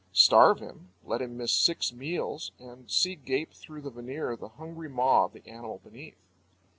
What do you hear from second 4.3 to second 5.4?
the hungry maw of